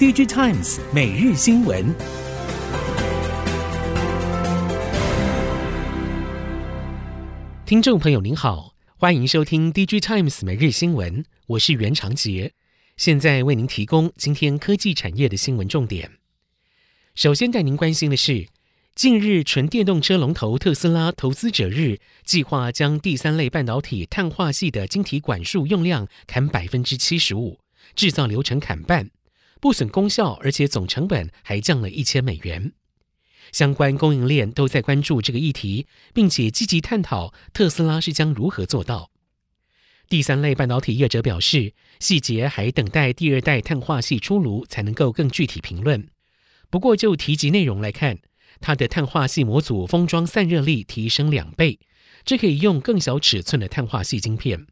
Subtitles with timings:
[0.00, 1.94] DG Times 每日新闻，
[7.66, 12.54] 听众朋友您好，欢迎收听 DG Times 每日新闻，我是袁长杰，
[12.96, 16.12] 现在为您提供今天科技产业的新闻重点。
[17.14, 18.48] 首先带您关心的是，
[18.94, 27.58] 近日纯电动车龙头特斯拉投资者日计划将第三类半导体碳化系的晶体管数用量砍百分之七十五，
[27.94, 29.10] 制造流程砍半。
[29.60, 32.72] 不损功效，而且总成本还降了一千美元。
[33.52, 39.10] 相关供应链都在关注这个议题，并且积极探讨特斯拉是将如何做到。
[40.08, 46.08] 第三类半导体业者表示，细节还等待第二代碳化矽出炉才能够更具体评论。
[46.68, 48.18] 不过就提及内容来看，
[48.60, 51.78] 它的碳化矽模组封装散热力提升两倍，
[52.24, 54.66] 这可以用更小尺寸的碳化矽晶片。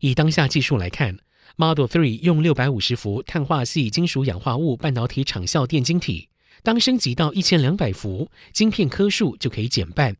[0.00, 1.18] 以当下技术来看
[1.56, 6.28] ，Model Three 用六百五十伏碳化矽金属氧化物半导体场效电晶体，
[6.62, 10.16] 当升级到一千两百伏，晶片颗数就可以减半。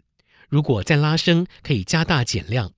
[0.49, 2.73] 如果再拉升，可以加大减量。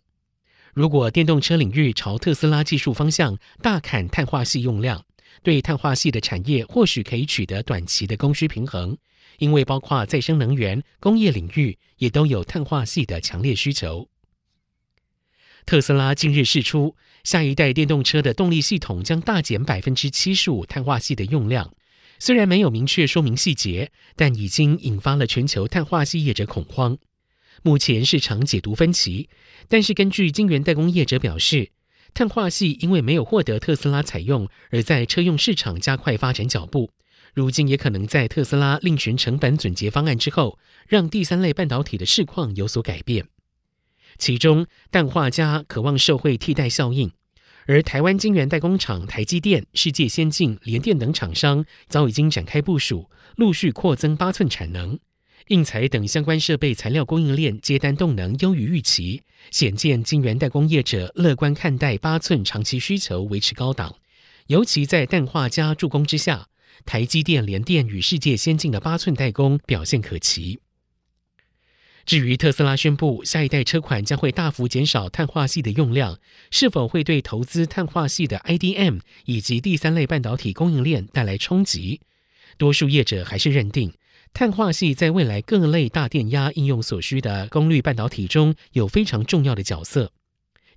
[0.75, 5.05] 如果电动车领域朝特斯拉技术方向大砍碳化矽用量，
[5.43, 8.97] 对碳化矽的产业或许可以取得短期的供需平衡，
[9.39, 14.09] 因为包括再生能源、工业领域也都有碳化矽的强烈需求。
[15.69, 21.75] 特斯拉近日释出，下一代电动车的动力系统将大减百分之七十五碳化矽的用量。
[22.19, 26.97] 虽然没有明确说明细节，但已经引发了全球碳化矽业者恐慌。
[27.63, 29.29] 目前市场解读分歧，
[29.69, 31.73] 但是根据晶圆代工业者表示，
[32.15, 36.91] 碳化矽因为没有获得特斯拉采用，而在车用市场加快发展脚步。
[37.35, 43.27] 如今也可能在特斯拉另寻成本撙节方案之后，让第三类半导体的市况有所改变。
[44.19, 47.11] 其中，氮化镓渴望受惠替代效应，
[47.67, 54.99] 而台湾晶圆代工厂台积电、世界先进、联电等厂商早已经展开部署，陆续扩增八寸产能。
[55.47, 63.95] 印材等相关设备材料供应链接单动能优于预期，显见晶圆代工业者乐观看待八寸长期需求维持高档。
[64.49, 66.49] 尤其在氮化镓助攻之下，
[66.85, 70.59] 台积电、联电与世界先进的八寸代工表现可期。
[72.09, 76.19] 至于特斯拉宣布下一代车款将会大幅减少碳化矽的用量，
[76.51, 82.01] 是否会对投资碳化矽的 IDM 以及第三类半导体供应链带来冲击？
[82.57, 83.93] 多数业者还是认定
[84.33, 90.11] 碳化矽在未来各类大电压应用所需的功率半导体中有非常重要的角色。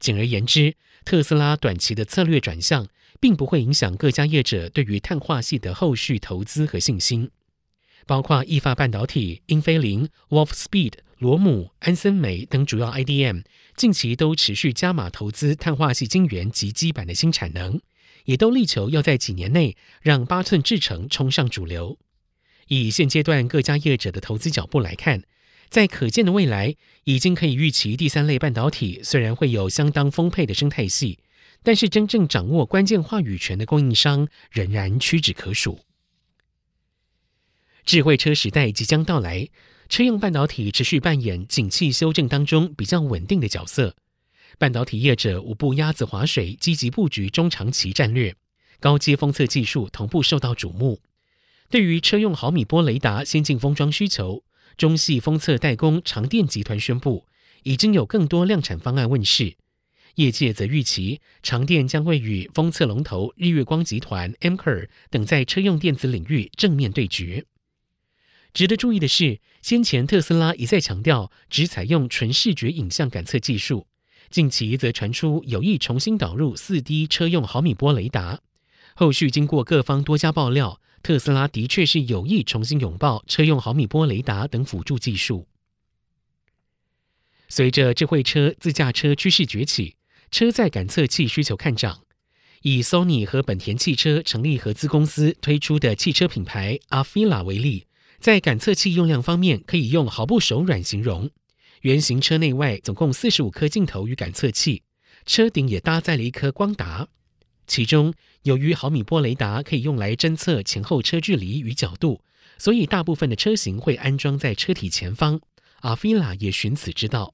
[0.02, 0.76] 简而言之，
[1.06, 2.90] 特斯拉短期的策略转向，
[3.22, 7.32] 并不会影响各家业者对于碳化矽的后续投资和信心。
[8.06, 13.44] 包括意法半导体、英飞凌、Wolfspeed、罗姆、安森美等主要 IDM，
[13.76, 17.80] 近期都持续加码投资碳化矽晶圆及基板的新产能，
[18.26, 21.98] 也都力求要在几年内让八寸制程冲上主流。
[22.68, 25.24] 以现阶段各家业者的投资脚步来看，
[25.70, 31.20] 在可见的未来，已经可以预期第三类半导体虽然会有相当丰沛的生态系，
[31.64, 35.80] 但是真正掌握关键话语权的供应商仍然屈指可数。
[37.86, 39.48] 智慧车时代即将到来，
[39.90, 43.96] 车用半导体持续扮演景气修正当中比较稳定的角色。
[44.58, 48.36] 半导体业者五步鸭子划水，积极布局中长期战略，
[48.80, 51.00] 高阶封测技术同步受到瞩目。
[51.70, 54.44] 对于车用毫米波雷达先进封装需求，
[54.78, 57.26] 中系封测代工长电集团宣布，
[57.64, 59.56] 已经有更多量产方案问世。
[60.16, 67.46] 业界则预期，长电将会与封测龙头日月光集团、Amkor 等在车用电子领域正面对决。
[68.54, 73.88] 值得注意的是，先前特斯拉一再强调只采用纯视觉影像感测技术，
[74.30, 78.42] 近期则传出有意重新导入四 D 车用毫米波雷达。
[78.94, 85.48] 后续经过各方多家爆料，特斯拉的确是有意重新拥抱车用毫米波雷达等辅助技术。
[87.48, 89.96] 随着智慧车、自驾车趋势崛起，
[90.30, 92.02] 车载感测器需求看涨。
[92.64, 97.88] 以 Sony 和本田汽车成立合资公司推出的汽车品牌 a f i l a 为例。
[98.22, 101.32] 在感测器用量方面，可以用毫不手软形容。
[101.82, 104.84] 原型车内外总共四十五颗镜头与感测器，
[105.26, 107.08] 车顶也搭载了一颗光达。
[107.66, 108.14] 其中，
[108.44, 112.22] 由于毫米波雷达可以用来侦测前后车距离与角度，
[112.60, 115.42] 所以大部分的车型会安装在车体前方。
[115.80, 117.34] 阿菲拉也寻此之道。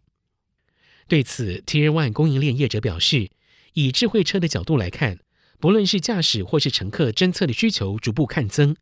[1.10, 3.30] 对此，Tier One 供应链业者表示，
[3.74, 5.20] 以智慧车的角度来看，
[5.60, 8.78] 不论是驾驶或是乘客侦测的需求逐步看增。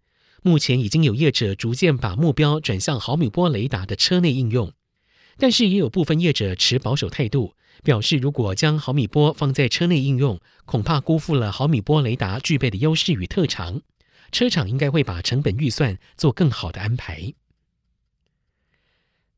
[0.46, 4.72] 目前已经有业者逐渐把目标转向毫米波雷达的车内应用，
[5.40, 13.82] 但是也有部分业者持保守态度，表示如果将毫米波放在车内应用，恐怕辜负了毫米波雷达具备的优势与特长。
[14.32, 17.34] 车厂应该会把成本预算做更好的安排。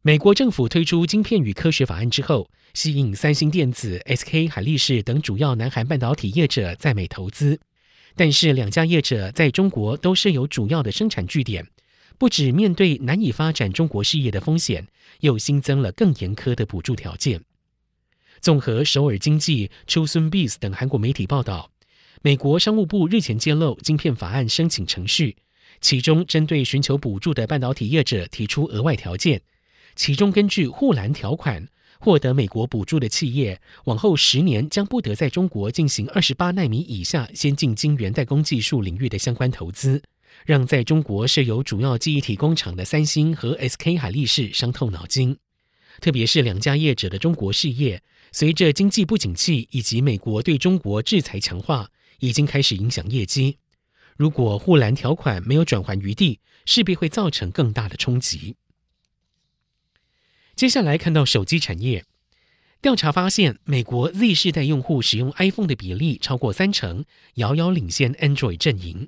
[0.02, 7.62] 美国政府推出晶片与科学法案之后，吸引三星电子、SK 海力士等主要南韩半导体业者在美投资。
[8.18, 11.68] 但是两家业者在中国都设有主要的生产据点，
[12.18, 14.88] 不止面对难以发展中国事业的风险，
[15.20, 17.40] 又新增了更严苛的补助条件。
[18.42, 21.72] 综合首尔经济、Chosun Biz 等韩国媒体报道，
[22.24, 25.38] 美国商务部日前揭露晶片法案申请程序，
[25.80, 29.42] 其中针对寻求补助的半导体业者提出额外条件。
[29.96, 31.68] 其中，根据护栏条款，
[32.00, 40.02] 获得美国补助的企业，往后十年将不得在中国进行二十八纳米以下先进晶圆代工技术领域的相关投资，
[40.46, 45.38] 让在中国设有主要记忆体工厂的三星和 SK 海力士伤透脑筋。
[46.00, 51.90] 特别是两家业者的中国事业，随着经济不景气以及美国对中国制裁强化，
[52.20, 53.58] 已经开始影响业绩。
[54.16, 58.56] 如果护栏条款没有转圜余地，势必会造成更大的冲击。
[60.58, 62.04] 接下来看到手机产业
[62.82, 67.06] 调查发现，美国 Z 世代用户使用 iPhone 的比例超过三成，
[67.36, 69.08] 遥遥领先 Android 阵营。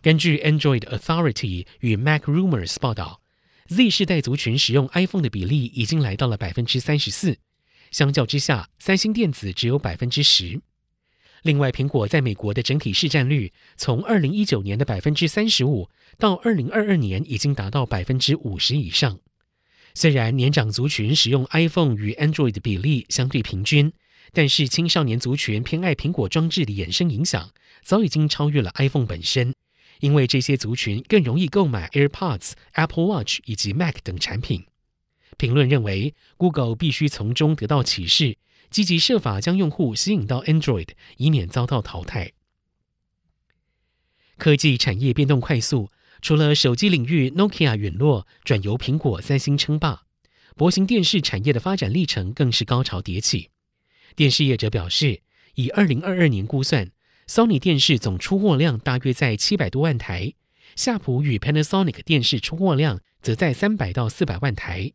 [0.00, 3.20] 根据 Android Authority 与 Mac Rumors 报道
[3.68, 7.36] ，Z 世代族群使用 iPhone 的比例已经来到了百分之三十四，
[7.90, 10.58] 相较之下，三星电子只有百分之十。
[11.42, 19.18] 另外，苹果在美国的整体市占率从二零一九年的百分之三十五，到二零二二年已经达到百分之五十以上。
[19.94, 23.92] 虽然年长族群使用 iPhone 与 Android 的比例相对平均，
[24.32, 27.50] 但是青少年族群偏爱苹果装置的衍生影响，
[27.82, 29.54] 早已经超越了 iPhone 本身。
[30.00, 34.64] 因为这些族群更容易购买 AirPods、Apple Watch 以及 Mac 等产品。
[35.36, 38.36] 评论认为，Google 必须从中得到启示，
[38.68, 42.32] 积极设法将用户吸引到 Android，以免遭到淘汰。
[44.38, 45.90] 科技产业变动快速。
[46.22, 50.02] 除了手机领域，Nokia 陨落，转由苹果、三星称霸，
[50.56, 53.50] 薄型电视产业的发展历程更是高潮迭起。
[54.14, 55.22] 电视业者表示，
[55.56, 56.92] 以二零二二年估算
[57.26, 60.34] ，Sony 电视总出货量大约在七百多万台，
[60.76, 64.92] 夏普与 Panasonic 电视出货量则在三百到四百万台。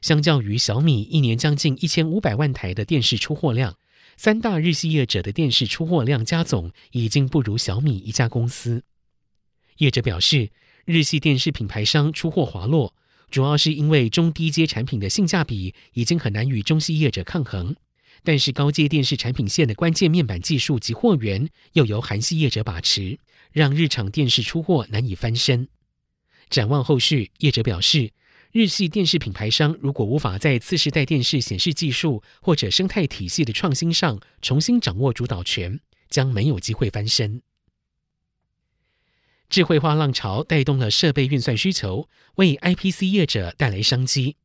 [0.00, 3.76] 相较于小米一年将近一千五百万台的电视出货量，
[4.16, 8.84] 三大日系业者的电视出货量加总已经不如小米一家公司。
[9.78, 10.52] 业者表示。
[10.90, 12.94] 日系电视品牌商出货滑落，
[13.30, 17.76] 主要是因为中低阶产品的性价比已经很难与中系业者抗衡。
[18.24, 23.18] 但是高阶电视产品线的关键面板技术及货源又由韩系业者把持，
[23.52, 25.68] 让日厂电视出货难以翻身。
[26.48, 28.10] 展望后续，业者表示，
[28.50, 37.42] 日系电视品牌商如果无法在次世代电视显示技术或者生态体系的创新上重新掌握主导权，将没有机会翻身。
[39.48, 44.36] 智慧化浪潮带动了设备运算需求，为 IPC 业者带来商机。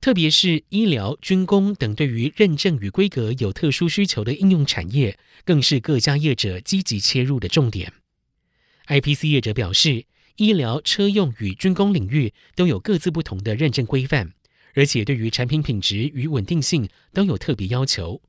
[0.00, 7.92] 特别是医疗、军工等对于认证与规格有特殊需求的应用产业，更是各家业者积极切入的重点。
[8.86, 10.06] IPC 业者表示，
[10.36, 14.32] 医疗、车用与军工领域都有各自不同的认证规范，
[14.74, 18.20] 而且对于产品品质与稳定性都有特别要求。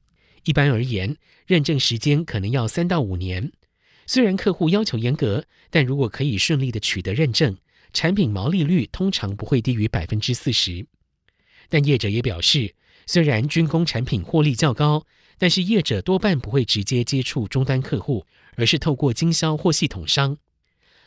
[0.46, 1.16] 一般而言，
[1.48, 3.52] 认证时间可能要三到五年。
[4.06, 7.58] 虽然客户要求严格，但如果可以顺利的取得认证，
[7.94, 10.86] 产品毛利率通常不会低于百分之四十。
[11.70, 12.76] 但业者也表示，
[13.06, 15.06] 虽然军工产品获利较高，
[15.38, 18.26] 但是业者多半不会直接接触终端客户，
[18.56, 20.38] 而是透过经销或系统商。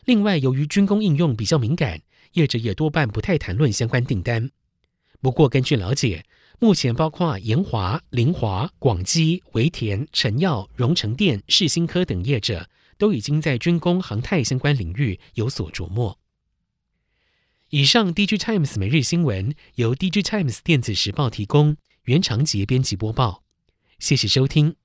[0.04, 2.00] 另外，由于军工应用比较敏感，
[2.32, 4.50] 业者也多半不太谈论相关订单。
[5.20, 6.24] 不过，根据了解，
[6.58, 12.68] 目前包括研华、凌华、广基、维田、成耀、荣成电、世新科等业者。
[12.98, 16.18] 都已经在军工、航太相关领域有所琢磨。
[17.70, 23.42] 以上，DG Times 每日新闻由 DG Times 电子时报提供，原长杰编辑播报。
[23.98, 24.76] 谢谢收听。